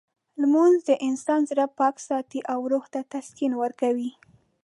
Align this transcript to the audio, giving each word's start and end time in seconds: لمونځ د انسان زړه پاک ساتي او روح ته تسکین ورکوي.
لمونځ 0.41 0.77
د 0.89 0.91
انسان 1.07 1.41
زړه 1.49 1.65
پاک 1.79 1.95
ساتي 2.07 2.39
او 2.53 2.59
روح 2.71 2.85
ته 2.93 2.99
تسکین 3.13 3.51
ورکوي. 3.61 4.11